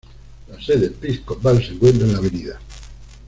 [0.47, 2.17] La sede episcopal se encuentra en la
[2.55, 2.59] Av.